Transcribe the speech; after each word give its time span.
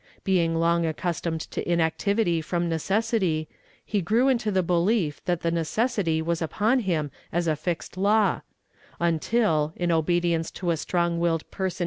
Being 0.23 0.55
long 0.55 0.83
accustomed 0.83 1.41
to 1.51 1.61
inactivity 1.71 2.41
from 2.41 2.67
necessity, 2.67 3.47
he 3.85 4.01
grew 4.01 4.29
into 4.29 4.49
the 4.49 4.63
be 4.63 4.73
lief 4.73 5.23
that 5.25 5.41
the 5.41 5.51
necessity 5.51 6.23
was 6.23 6.41
upon 6.41 6.79
him 6.79 7.11
as 7.31 7.45
a 7.45 7.55
fixed 7.55 7.97
law; 7.97 8.41
until, 8.99 9.73
in 9.75 9.91
obedience 9.91 10.49
to 10.57 10.71
a 10.71 10.77
strong 10.77 11.19
willed 11.19 11.41
person 11.51 11.51
"THEY 11.51 11.55
OPENED 11.55 11.71
TFTEIR 11.71 11.75
MOUTH. 11.75 11.79